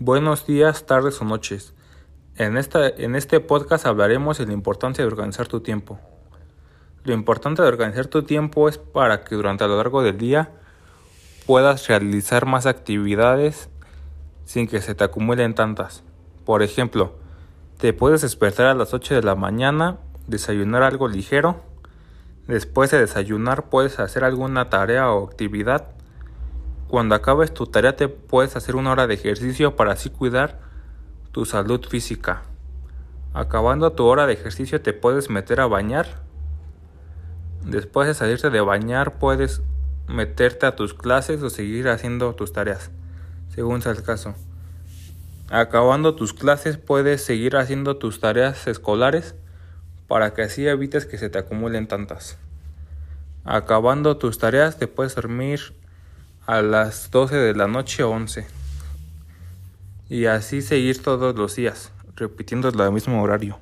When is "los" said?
61.36-61.54